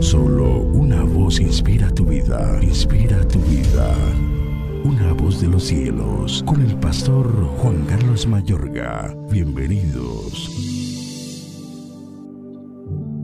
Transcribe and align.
Solo 0.00 0.60
una 0.60 1.02
voz 1.02 1.40
inspira 1.40 1.90
tu 1.90 2.04
vida, 2.04 2.58
inspira 2.62 3.26
tu 3.28 3.38
vida. 3.40 3.94
Una 4.84 5.12
voz 5.14 5.40
de 5.40 5.48
los 5.48 5.64
cielos, 5.64 6.44
con 6.46 6.60
el 6.60 6.76
pastor 6.76 7.26
Juan 7.58 7.84
Carlos 7.86 8.26
Mayorga. 8.26 9.16
Bienvenidos. 9.30 10.50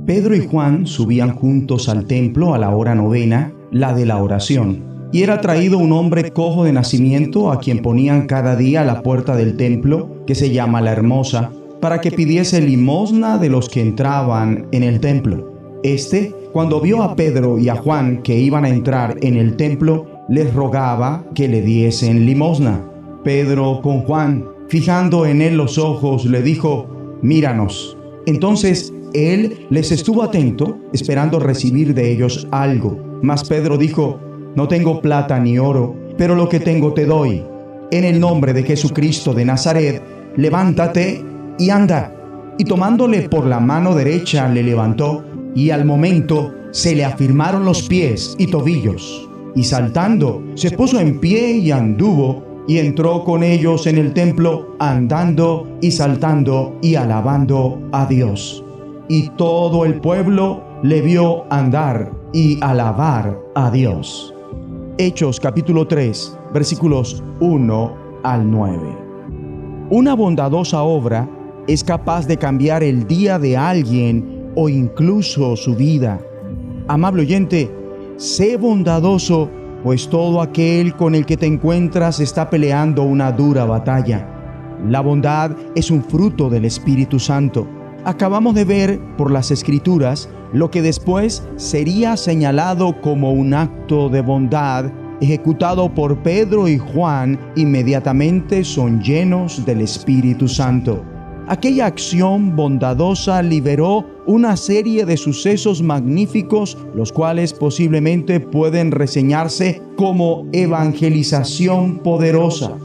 Pedro 0.06 0.34
y 0.34 0.46
Juan 0.46 0.86
subían 0.86 1.34
juntos 1.34 1.88
al 1.88 2.06
templo 2.06 2.54
a 2.54 2.58
la 2.58 2.70
hora 2.70 2.94
novena, 2.94 3.52
la 3.70 3.94
de 3.94 4.06
la 4.06 4.22
oración, 4.22 5.08
y 5.12 5.22
era 5.22 5.40
traído 5.40 5.76
un 5.78 5.92
hombre 5.92 6.32
cojo 6.32 6.64
de 6.64 6.72
nacimiento 6.72 7.52
a 7.52 7.60
quien 7.60 7.82
ponían 7.82 8.26
cada 8.26 8.56
día 8.56 8.80
a 8.80 8.84
la 8.84 9.02
puerta 9.02 9.36
del 9.36 9.56
templo, 9.56 10.24
que 10.26 10.34
se 10.34 10.50
llama 10.50 10.80
la 10.80 10.92
Hermosa, 10.92 11.52
para 11.80 12.00
que 12.00 12.10
pidiese 12.10 12.62
limosna 12.62 13.36
de 13.38 13.50
los 13.50 13.68
que 13.68 13.82
entraban 13.82 14.68
en 14.72 14.82
el 14.82 15.00
templo. 15.00 15.51
Este, 15.82 16.34
cuando 16.52 16.80
vio 16.80 17.02
a 17.02 17.16
Pedro 17.16 17.58
y 17.58 17.68
a 17.68 17.76
Juan 17.76 18.22
que 18.22 18.38
iban 18.38 18.64
a 18.64 18.68
entrar 18.68 19.16
en 19.20 19.36
el 19.36 19.56
templo, 19.56 20.06
les 20.28 20.52
rogaba 20.54 21.24
que 21.34 21.48
le 21.48 21.60
diesen 21.62 22.24
limosna. 22.24 22.80
Pedro 23.24 23.80
con 23.82 24.02
Juan, 24.02 24.44
fijando 24.68 25.26
en 25.26 25.42
él 25.42 25.56
los 25.56 25.78
ojos, 25.78 26.24
le 26.24 26.42
dijo, 26.42 26.86
míranos. 27.22 27.96
Entonces 28.26 28.92
él 29.14 29.66
les 29.70 29.92
estuvo 29.92 30.22
atento, 30.22 30.78
esperando 30.92 31.38
recibir 31.38 31.94
de 31.94 32.12
ellos 32.12 32.46
algo. 32.50 32.98
Mas 33.22 33.44
Pedro 33.44 33.76
dijo, 33.76 34.18
no 34.54 34.68
tengo 34.68 35.00
plata 35.00 35.38
ni 35.38 35.58
oro, 35.58 35.94
pero 36.16 36.34
lo 36.34 36.48
que 36.48 36.60
tengo 36.60 36.92
te 36.92 37.06
doy. 37.06 37.42
En 37.90 38.04
el 38.04 38.20
nombre 38.20 38.52
de 38.52 38.62
Jesucristo 38.62 39.34
de 39.34 39.44
Nazaret, 39.44 40.02
levántate 40.36 41.24
y 41.58 41.70
anda. 41.70 42.14
Y 42.58 42.64
tomándole 42.64 43.28
por 43.28 43.46
la 43.46 43.60
mano 43.60 43.94
derecha 43.94 44.48
le 44.48 44.62
levantó, 44.62 45.24
y 45.54 45.70
al 45.70 45.84
momento 45.84 46.52
se 46.70 46.94
le 46.94 47.04
afirmaron 47.04 47.64
los 47.64 47.82
pies 47.82 48.34
y 48.38 48.46
tobillos. 48.46 49.28
Y 49.54 49.64
saltando, 49.64 50.42
se 50.54 50.70
puso 50.70 50.98
en 50.98 51.20
pie 51.20 51.52
y 51.58 51.70
anduvo, 51.70 52.42
y 52.66 52.78
entró 52.78 53.24
con 53.24 53.42
ellos 53.42 53.86
en 53.86 53.98
el 53.98 54.14
templo, 54.14 54.76
andando 54.78 55.68
y 55.80 55.90
saltando 55.90 56.78
y 56.80 56.94
alabando 56.94 57.80
a 57.92 58.06
Dios. 58.06 58.64
Y 59.08 59.28
todo 59.30 59.84
el 59.84 60.00
pueblo 60.00 60.62
le 60.82 61.02
vio 61.02 61.44
andar 61.52 62.12
y 62.32 62.58
alabar 62.62 63.38
a 63.54 63.70
Dios. 63.70 64.32
Hechos 64.96 65.40
capítulo 65.40 65.86
3, 65.86 66.38
versículos 66.54 67.22
1 67.40 67.96
al 68.22 68.50
9. 68.50 68.78
Una 69.90 70.14
bondadosa 70.14 70.82
obra 70.82 71.28
es 71.66 71.84
capaz 71.84 72.26
de 72.26 72.36
cambiar 72.36 72.82
el 72.82 73.06
día 73.06 73.38
de 73.38 73.56
alguien 73.56 74.31
o 74.54 74.68
incluso 74.68 75.56
su 75.56 75.74
vida. 75.74 76.20
Amable 76.88 77.22
oyente, 77.22 77.70
sé 78.16 78.56
bondadoso, 78.56 79.50
pues 79.82 80.08
todo 80.08 80.40
aquel 80.40 80.94
con 80.94 81.14
el 81.14 81.26
que 81.26 81.36
te 81.36 81.46
encuentras 81.46 82.20
está 82.20 82.48
peleando 82.50 83.02
una 83.02 83.32
dura 83.32 83.64
batalla. 83.64 84.28
La 84.88 85.00
bondad 85.00 85.52
es 85.74 85.90
un 85.90 86.02
fruto 86.02 86.50
del 86.50 86.64
Espíritu 86.64 87.18
Santo. 87.18 87.66
Acabamos 88.04 88.54
de 88.54 88.64
ver 88.64 89.00
por 89.16 89.30
las 89.30 89.50
escrituras 89.50 90.28
lo 90.52 90.70
que 90.70 90.82
después 90.82 91.42
sería 91.56 92.16
señalado 92.16 93.00
como 93.00 93.32
un 93.32 93.54
acto 93.54 94.08
de 94.08 94.20
bondad 94.20 94.92
ejecutado 95.22 95.94
por 95.94 96.20
Pedro 96.22 96.66
y 96.66 96.78
Juan 96.78 97.38
inmediatamente 97.54 98.64
son 98.64 99.00
llenos 99.00 99.64
del 99.64 99.80
Espíritu 99.80 100.48
Santo. 100.48 101.04
Aquella 101.52 101.84
acción 101.84 102.56
bondadosa 102.56 103.42
liberó 103.42 104.06
una 104.24 104.56
serie 104.56 105.04
de 105.04 105.18
sucesos 105.18 105.82
magníficos, 105.82 106.78
los 106.94 107.12
cuales 107.12 107.52
posiblemente 107.52 108.40
pueden 108.40 108.90
reseñarse 108.90 109.82
como 109.98 110.46
evangelización 110.52 111.98
poderosa. 111.98 112.78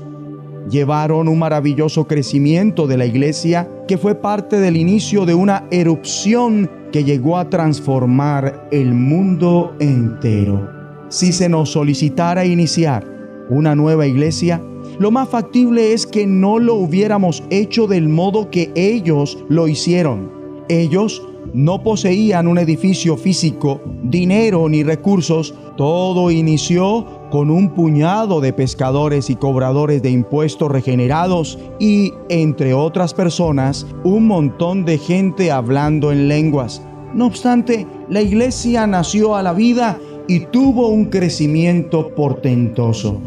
Llevaron 0.70 1.30
un 1.30 1.40
maravilloso 1.40 2.08
crecimiento 2.08 2.88
de 2.88 2.97
la 2.97 3.06
iglesia 3.06 3.72
que 3.88 3.97
fue 3.97 4.16
parte 4.16 4.59
del 4.59 4.75
inicio 4.75 5.25
de 5.25 5.34
una 5.34 5.64
erupción 5.72 6.70
que 6.91 7.06
llegó 7.06 7.38
a 7.38 7.50
transformar 7.50 8.68
el 8.74 8.94
mundo 8.94 9.78
entero. 9.80 10.70
Si 11.08 11.31
se 11.31 11.47
nos 11.47 11.70
solicitara 11.70 12.44
iniciar 12.44 13.06
una 13.50 13.75
nueva 13.75 14.08
iglesia, 14.08 14.62
lo 15.00 15.12
más 15.12 15.30
factible 15.30 15.94
es 15.94 16.08
que 16.08 16.25
no 16.25 16.58
lo 16.58 16.74
hubiéramos 16.74 17.44
hecho 17.50 17.85
del 17.85 18.09
modo 18.09 18.50
que 18.50 18.72
ellos 18.75 19.38
lo 19.47 19.68
hicieron. 19.68 20.31
Ellos 20.69 21.22
no 21.53 21.84
poseían 21.84 22.47
un 22.47 22.58
edificio 22.58 23.16
físico, 23.16 23.80
dinero 24.03 24.68
ni 24.69 24.84
recursos. 24.84 25.53
Todo 25.78 26.31
inició 26.31 27.06
con 27.30 27.52
un 27.52 27.69
puñado 27.69 28.41
de 28.41 28.53
pescadores 28.53 29.30
y 29.30 29.35
cobradores 29.35 30.02
de 30.02 30.09
impuestos 30.09 30.72
regenerados 30.72 31.59
y, 31.79 32.14
entre 32.29 32.74
otras 32.74 33.14
personas, 33.14 33.85
un 34.03 34.25
montón 34.25 34.84
de 34.84 34.97
gente 34.97 35.52
hablando 35.52 36.12
en 36.12 36.28
lenguas. 36.28 36.81
No 37.14 37.28
obstante, 37.28 37.85
la 38.09 38.22
iglesia 38.22 38.88
nació 38.88 39.35
a 39.35 39.44
la 39.44 39.53
vida 39.53 40.00
y 40.28 40.40
tuvo 40.40 40.88
un 40.88 41.06
crecimiento 41.06 42.09
portentoso. 42.16 43.22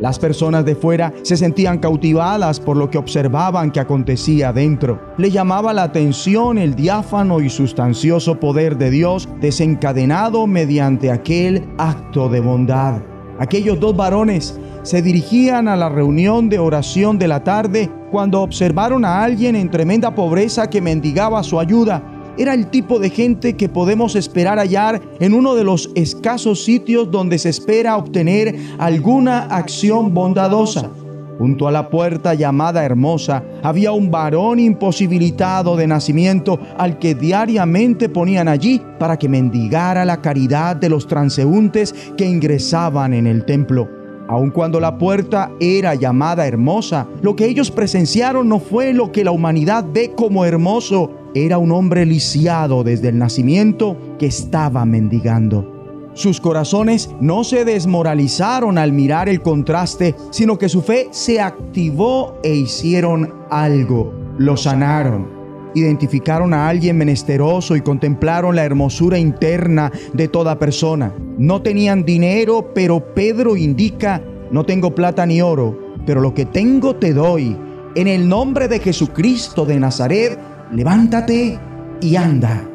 Las 0.00 0.18
personas 0.18 0.64
de 0.64 0.76
fuera 0.76 1.12
se 1.22 1.36
sentían 1.36 1.78
cautivadas 1.78 2.60
por 2.60 2.76
lo 2.76 2.88
que 2.88 2.98
observaban 2.98 3.72
que 3.72 3.80
acontecía 3.80 4.52
dentro. 4.52 5.00
Le 5.16 5.30
llamaba 5.30 5.72
la 5.72 5.82
atención 5.82 6.58
el 6.58 6.74
diáfano 6.74 7.40
y 7.40 7.50
sustancioso 7.50 8.38
poder 8.38 8.78
de 8.78 8.90
Dios 8.90 9.28
desencadenado 9.40 10.46
mediante 10.46 11.10
aquel 11.10 11.68
acto 11.78 12.28
de 12.28 12.40
bondad. 12.40 13.02
Aquellos 13.40 13.78
dos 13.78 13.96
varones 13.96 14.58
se 14.82 15.02
dirigían 15.02 15.68
a 15.68 15.76
la 15.76 15.88
reunión 15.88 16.48
de 16.48 16.58
oración 16.58 17.18
de 17.18 17.28
la 17.28 17.44
tarde 17.44 17.90
cuando 18.10 18.40
observaron 18.40 19.04
a 19.04 19.22
alguien 19.22 19.54
en 19.54 19.70
tremenda 19.70 20.14
pobreza 20.14 20.70
que 20.70 20.80
mendigaba 20.80 21.42
su 21.42 21.60
ayuda 21.60 22.02
era 22.38 22.54
el 22.54 22.68
tipo 22.68 22.98
de 22.98 23.10
gente 23.10 23.56
que 23.56 23.68
podemos 23.68 24.14
esperar 24.14 24.58
hallar 24.58 25.02
en 25.20 25.34
uno 25.34 25.54
de 25.54 25.64
los 25.64 25.90
escasos 25.94 26.64
sitios 26.64 27.10
donde 27.10 27.38
se 27.38 27.48
espera 27.48 27.96
obtener 27.96 28.54
alguna 28.78 29.40
acción 29.46 30.14
bondadosa. 30.14 30.90
Junto 31.38 31.68
a 31.68 31.72
la 31.72 31.88
puerta 31.88 32.34
llamada 32.34 32.84
Hermosa 32.84 33.44
había 33.62 33.92
un 33.92 34.10
varón 34.10 34.58
imposibilitado 34.58 35.76
de 35.76 35.86
nacimiento 35.86 36.58
al 36.76 36.98
que 36.98 37.14
diariamente 37.14 38.08
ponían 38.08 38.48
allí 38.48 38.82
para 38.98 39.16
que 39.16 39.28
mendigara 39.28 40.04
la 40.04 40.20
caridad 40.20 40.74
de 40.74 40.88
los 40.88 41.06
transeúntes 41.06 41.94
que 42.16 42.26
ingresaban 42.26 43.14
en 43.14 43.28
el 43.28 43.44
templo. 43.44 43.88
Aun 44.28 44.50
cuando 44.50 44.78
la 44.78 44.98
puerta 44.98 45.50
era 45.58 45.94
llamada 45.94 46.46
hermosa, 46.46 47.06
lo 47.22 47.34
que 47.34 47.46
ellos 47.46 47.70
presenciaron 47.70 48.46
no 48.46 48.58
fue 48.60 48.92
lo 48.92 49.10
que 49.10 49.24
la 49.24 49.30
humanidad 49.30 49.86
ve 49.90 50.12
como 50.14 50.44
hermoso, 50.44 51.10
era 51.34 51.58
un 51.58 51.72
hombre 51.72 52.06
lisiado 52.06 52.84
desde 52.84 53.08
el 53.08 53.18
nacimiento 53.18 53.96
que 54.18 54.26
estaba 54.26 54.84
mendigando. 54.84 55.78
Sus 56.14 56.40
corazones 56.40 57.10
no 57.20 57.44
se 57.44 57.64
desmoralizaron 57.64 58.76
al 58.76 58.92
mirar 58.92 59.28
el 59.28 59.40
contraste, 59.40 60.16
sino 60.30 60.58
que 60.58 60.68
su 60.68 60.82
fe 60.82 61.08
se 61.12 61.40
activó 61.40 62.40
e 62.42 62.56
hicieron 62.56 63.32
algo, 63.50 64.12
lo 64.36 64.56
sanaron. 64.56 65.38
Identificaron 65.74 66.54
a 66.54 66.68
alguien 66.68 66.96
menesteroso 66.96 67.76
y 67.76 67.82
contemplaron 67.82 68.56
la 68.56 68.64
hermosura 68.64 69.16
interna 69.16 69.92
de 70.12 70.26
toda 70.26 70.58
persona. 70.58 71.14
No 71.36 71.62
tenían 71.62 72.04
dinero, 72.04 72.72
pero 72.74 73.14
Pedro 73.14 73.56
indica, 73.56 74.20
no 74.50 74.64
tengo 74.64 74.94
plata 74.94 75.24
ni 75.24 75.40
oro, 75.40 75.78
pero 76.04 76.20
lo 76.20 76.34
que 76.34 76.46
tengo 76.46 76.96
te 76.96 77.12
doy. 77.12 77.56
En 77.94 78.08
el 78.08 78.28
nombre 78.28 78.66
de 78.66 78.80
Jesucristo 78.80 79.64
de 79.66 79.78
Nazaret, 79.78 80.38
levántate 80.72 81.58
y 82.00 82.16
anda. 82.16 82.68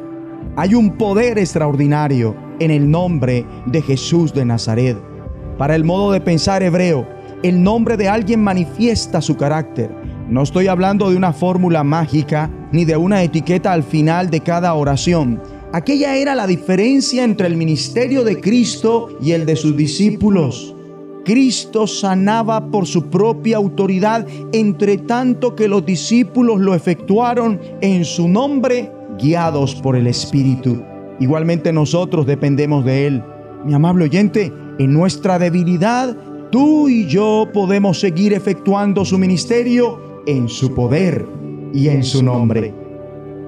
Hay 0.56 0.74
un 0.74 0.96
poder 0.96 1.38
extraordinario 1.38 2.36
en 2.58 2.70
el 2.70 2.90
nombre 2.90 3.46
de 3.66 3.82
Jesús 3.82 4.32
de 4.32 4.44
Nazaret. 4.44 4.96
Para 5.58 5.74
el 5.74 5.84
modo 5.84 6.12
de 6.12 6.20
pensar 6.20 6.62
hebreo, 6.62 7.06
el 7.42 7.62
nombre 7.62 7.96
de 7.96 8.08
alguien 8.08 8.42
manifiesta 8.42 9.20
su 9.20 9.36
carácter. 9.36 9.94
No 10.28 10.42
estoy 10.42 10.68
hablando 10.68 11.10
de 11.10 11.16
una 11.16 11.32
fórmula 11.32 11.84
mágica 11.84 12.50
ni 12.72 12.84
de 12.84 12.96
una 12.96 13.22
etiqueta 13.22 13.72
al 13.72 13.82
final 13.82 14.30
de 14.30 14.40
cada 14.40 14.74
oración. 14.74 15.40
Aquella 15.72 16.16
era 16.16 16.34
la 16.34 16.46
diferencia 16.46 17.24
entre 17.24 17.46
el 17.46 17.56
ministerio 17.56 18.24
de 18.24 18.40
Cristo 18.40 19.08
y 19.20 19.32
el 19.32 19.44
de 19.44 19.56
sus 19.56 19.76
discípulos. 19.76 20.73
Cristo 21.24 21.86
sanaba 21.86 22.70
por 22.70 22.86
su 22.86 23.06
propia 23.06 23.56
autoridad, 23.56 24.26
entre 24.52 24.98
tanto 24.98 25.54
que 25.54 25.68
los 25.68 25.84
discípulos 25.84 26.60
lo 26.60 26.74
efectuaron 26.74 27.58
en 27.80 28.04
su 28.04 28.28
nombre, 28.28 28.92
guiados 29.18 29.74
por 29.74 29.96
el 29.96 30.06
Espíritu. 30.06 30.82
Igualmente 31.20 31.72
nosotros 31.72 32.26
dependemos 32.26 32.84
de 32.84 33.06
Él. 33.06 33.24
Mi 33.64 33.72
amable 33.72 34.04
oyente, 34.04 34.52
en 34.78 34.92
nuestra 34.92 35.38
debilidad, 35.38 36.16
tú 36.50 36.88
y 36.88 37.06
yo 37.06 37.48
podemos 37.52 38.00
seguir 38.00 38.32
efectuando 38.34 39.04
su 39.04 39.18
ministerio 39.18 40.22
en 40.26 40.48
su 40.48 40.74
poder 40.74 41.26
y 41.72 41.88
en 41.88 42.04
su 42.04 42.22
nombre. 42.22 42.74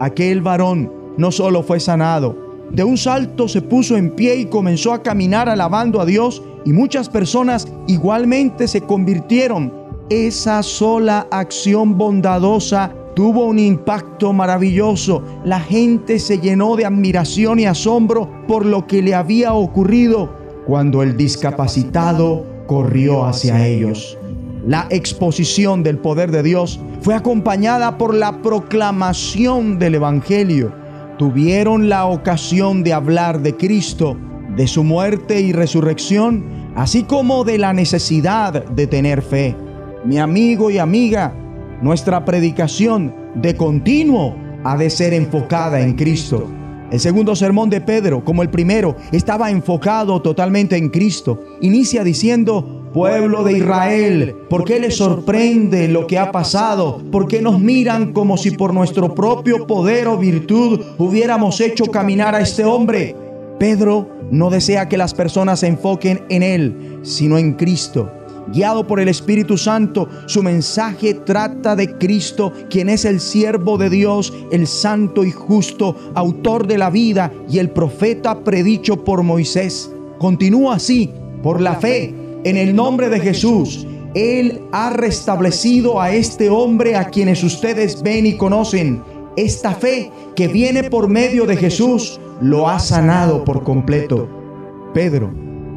Aquel 0.01 0.41
varón 0.41 0.91
no 1.19 1.31
solo 1.31 1.63
fue 1.63 1.81
sanado, 1.81 2.47
de 2.71 2.83
un 2.85 2.97
salto 2.97 3.49
se 3.49 3.63
puso 3.63 3.97
en 3.97 4.11
pie 4.11 4.37
y 4.37 4.47
comenzó 4.47 4.93
a 4.93 5.03
caminar 5.03 5.49
alabando 5.49 6.01
a 6.01 6.07
Dios 6.07 6.43
y 6.67 6.73
muchas 6.73 7.09
personas 7.09 7.69
igualmente 7.87 8.67
se 8.67 8.83
convirtieron. 8.83 9.73
Esa 10.11 10.63
sola 10.65 11.29
acción 11.31 11.97
bondadosa 11.97 12.93
tuvo 13.15 13.47
un 13.47 13.59
impacto 13.61 14.33
maravilloso. 14.33 15.23
La 15.45 15.61
gente 15.61 16.19
se 16.19 16.41
llenó 16.41 16.75
de 16.77 16.85
admiración 16.85 17.61
y 17.61 17.67
asombro 17.67 18.29
por 18.49 18.67
lo 18.67 18.87
que 18.87 19.01
le 19.01 19.15
había 19.15 19.55
ocurrido 19.55 20.29
cuando 20.67 21.05
el 21.05 21.17
discapacitado 21.17 22.45
corrió 22.67 23.25
hacia 23.25 23.65
ellos. 23.67 24.19
La 24.67 24.89
exposición 24.91 25.85
del 25.85 25.99
poder 25.99 26.33
de 26.33 26.43
Dios 26.43 26.81
fue 27.01 27.15
acompañada 27.15 27.97
por 27.97 28.13
la 28.13 28.43
proclamación 28.43 29.79
del 29.79 29.95
Evangelio. 29.95 30.73
Tuvieron 31.17 31.89
la 31.89 32.07
ocasión 32.07 32.83
de 32.83 32.93
hablar 32.93 33.41
de 33.41 33.57
Cristo, 33.57 34.17
de 34.57 34.67
su 34.67 34.83
muerte 34.83 35.41
y 35.41 35.53
resurrección, 35.53 36.73
así 36.75 37.05
como 37.05 37.45
de 37.45 37.59
la 37.59 37.73
necesidad 37.73 38.65
de 38.65 38.87
tener 38.87 39.23
fe. 39.23 39.55
Mi 40.05 40.19
amigo 40.19 40.71
y 40.71 40.79
amiga, 40.79 41.35
nuestra 41.83 42.25
predicación 42.25 43.15
de 43.35 43.55
continuo 43.55 44.35
ha 44.65 44.77
de 44.77 44.89
ser 44.89 45.13
enfocada 45.13 45.81
en 45.81 45.95
Cristo. 45.95 46.49
El 46.91 47.01
segundo 47.01 47.37
sermón 47.37 47.69
de 47.69 47.81
Pedro, 47.81 48.25
como 48.25 48.43
el 48.43 48.49
primero, 48.49 48.97
estaba 49.13 49.51
enfocado 49.51 50.23
totalmente 50.23 50.77
en 50.77 50.89
Cristo. 50.89 51.41
Inicia 51.61 52.05
diciendo, 52.05 52.89
Pueblo 52.95 53.45
de 53.45 53.59
Israel, 53.59 54.35
¿por 54.49 54.65
qué 54.65 54.81
les 54.81 54.97
sorprende 54.97 55.89
lo 55.89 56.07
que 56.07 56.19
ha 56.19 56.33
pasado? 56.33 57.03
¿Por 57.13 57.29
qué 57.29 57.43
nos 57.43 57.61
miran 57.61 58.13
como 58.15 58.39
si 58.39 58.53
por 58.53 58.73
nuestro 58.73 59.15
propio 59.15 59.67
poder 59.67 60.09
o 60.09 60.17
virtud 60.17 60.81
hubiéramos 60.97 61.61
hecho 61.61 61.87
caminar 61.87 62.35
a 62.35 62.41
este 62.41 62.65
hombre? 62.65 63.26
Pedro 63.59 64.09
no 64.31 64.51
desea 64.51 64.89
que 64.89 64.97
las 64.97 65.15
personas 65.15 65.61
se 65.61 65.69
enfoquen 65.69 66.23
en 66.29 66.43
él, 66.43 67.01
sino 67.03 67.39
en 67.39 67.55
Cristo. 67.55 68.11
Guiado 68.53 68.87
por 68.87 69.01
el 69.01 69.09
Espíritu 69.09 69.59
Santo, 69.59 70.09
su 70.27 70.43
mensaje 70.43 71.15
trata 71.15 71.75
de 71.75 71.99
Cristo, 71.99 72.53
quien 72.71 72.89
es 72.89 73.05
el 73.05 73.19
siervo 73.19 73.77
de 73.77 73.91
Dios, 73.91 74.33
el 74.53 74.69
santo 74.69 75.25
y 75.25 75.33
justo, 75.33 75.97
autor 76.15 76.67
de 76.67 76.79
la 76.79 76.91
vida 76.91 77.33
y 77.49 77.59
el 77.59 77.71
profeta 77.71 78.45
predicho 78.45 79.05
por 79.05 79.25
Moisés. 79.25 79.91
Continúa 80.19 80.77
así, 80.77 81.11
por 81.43 81.61
la 81.61 81.75
fe 81.75 82.15
en 82.45 82.57
el 82.57 82.77
nombre 82.77 83.09
de 83.09 83.19
Jesús. 83.19 83.87
Él 84.15 84.63
ha 84.71 84.91
restablecido 84.91 86.01
a 86.01 86.13
este 86.13 86.49
hombre 86.49 86.95
a 86.95 87.11
quienes 87.11 87.43
ustedes 87.43 88.03
ven 88.03 88.27
y 88.27 88.37
conocen. 88.37 89.03
Esta 89.37 89.73
fe 89.73 90.11
que 90.37 90.47
viene 90.49 90.85
por 90.85 91.09
medio 91.09 91.45
de 91.45 91.57
Jesús 91.57 92.21
lo 92.41 92.69
ha 92.69 92.79
sanado 92.79 93.45
por 93.45 93.63
completo. 93.63 94.29
Pedro 94.93 95.33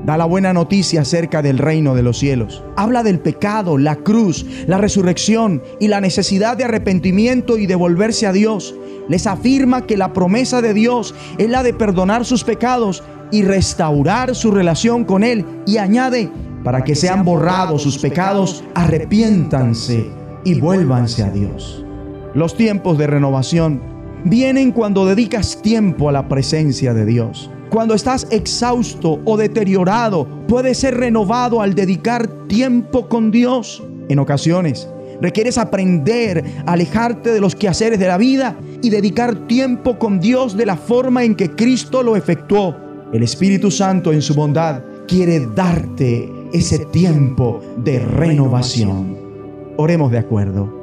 da 0.06 0.18
la 0.18 0.26
buena 0.26 0.54
noticia 0.54 1.02
acerca 1.02 1.42
del 1.42 1.58
reino 1.58 1.94
de 1.96 2.04
los 2.04 2.18
cielos. 2.18 2.64
Habla 2.78 3.04
del 3.04 3.20
pecado, 3.20 3.78
la 3.78 3.98
cruz, 3.98 4.46
la 4.66 4.78
resurrección 4.78 5.62
y 5.80 5.88
la 5.88 6.02
necesidad 6.02 6.58
de 6.58 6.64
arrepentimiento 6.64 7.58
y 7.58 7.66
de 7.66 7.76
volverse 7.76 8.26
a 8.26 8.32
Dios. 8.32 8.76
Les 9.08 9.28
afirma 9.28 9.86
que 9.86 9.98
la 9.98 10.14
promesa 10.14 10.62
de 10.62 10.74
Dios 10.74 11.14
es 11.38 11.50
la 11.50 11.64
de 11.64 11.74
perdonar 11.74 12.26
sus 12.26 12.44
pecados 12.44 13.04
y 13.32 13.44
restaurar 13.44 14.36
su 14.36 14.52
relación 14.52 15.04
con 15.04 15.24
Él. 15.24 15.46
Y 15.66 15.78
añade, 15.78 16.32
para 16.64 16.84
que 16.84 16.96
sean 16.96 17.24
borrados 17.24 17.84
sus 17.84 17.98
pecados, 17.98 18.64
arrepiéntanse 18.76 20.10
y 20.44 20.60
vuélvanse 20.60 21.24
a 21.24 21.30
Dios. 21.30 21.86
Los 22.34 22.56
tiempos 22.56 22.98
de 22.98 23.08
renovación 23.08 23.99
vienen 24.24 24.72
cuando 24.72 25.06
dedicas 25.06 25.62
tiempo 25.62 26.10
a 26.10 26.12
la 26.12 26.28
presencia 26.28 26.94
de 26.94 27.06
Dios. 27.06 27.50
Cuando 27.70 27.94
estás 27.94 28.28
exhausto 28.32 29.20
o 29.26 29.38
deteriorado, 29.38 30.28
puedes 30.48 30.80
ser 30.80 30.98
renovado 30.98 31.62
al 31.62 31.76
dedicar 31.76 32.28
tiempo 32.48 33.08
con 33.08 33.30
Dios. 33.30 33.84
En 34.10 34.18
ocasiones, 34.18 34.90
requieres 35.22 35.58
aprender 35.58 36.44
a 36.66 36.74
alejarte 36.74 37.32
de 37.32 37.40
los 37.40 37.56
quehaceres 37.56 38.00
de 38.00 38.08
la 38.08 38.18
vida 38.18 38.58
y 38.82 38.90
dedicar 38.90 39.48
tiempo 39.48 40.00
con 40.00 40.20
Dios 40.20 40.58
de 40.58 40.66
la 40.66 40.78
forma 40.78 41.24
en 41.24 41.36
que 41.36 41.52
Cristo 41.52 42.02
lo 42.02 42.16
efectuó. 42.16 42.76
El 43.14 43.24
Espíritu 43.24 43.70
Santo 43.70 44.12
en 44.12 44.22
su 44.22 44.34
bondad 44.34 44.82
quiere 45.08 45.48
darte 45.56 46.32
ese 46.54 46.86
tiempo 46.86 47.62
de 47.78 48.00
renovación. 48.00 49.18
Oremos 49.78 50.12
de 50.12 50.18
acuerdo. 50.18 50.80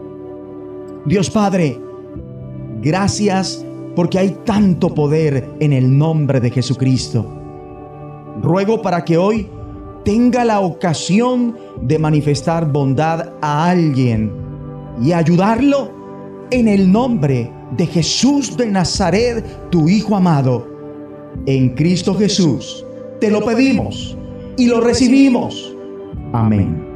Dios 1.04 1.30
Padre, 1.30 1.80
gracias 2.82 3.64
porque 3.94 4.18
hay 4.18 4.36
tanto 4.44 4.94
poder 4.94 5.48
en 5.60 5.72
el 5.72 5.96
nombre 5.96 6.40
de 6.40 6.50
Jesucristo. 6.50 7.26
Ruego 8.42 8.82
para 8.82 9.04
que 9.04 9.16
hoy 9.16 9.48
tenga 10.04 10.44
la 10.44 10.60
ocasión 10.60 11.56
de 11.80 11.98
manifestar 11.98 12.70
bondad 12.70 13.32
a 13.40 13.70
alguien 13.70 14.30
y 15.02 15.12
ayudarlo 15.12 15.90
en 16.50 16.68
el 16.68 16.90
nombre 16.92 17.50
de 17.76 17.86
Jesús 17.86 18.56
de 18.56 18.66
Nazaret, 18.66 19.70
tu 19.70 19.88
Hijo 19.88 20.14
amado. 20.16 20.68
En 21.46 21.70
Cristo 21.70 22.14
Jesús 22.14 22.84
te 23.20 23.30
lo 23.30 23.44
pedimos 23.44 24.16
y 24.56 24.66
lo 24.66 24.80
recibimos. 24.80 25.74
Amén. 26.32 26.95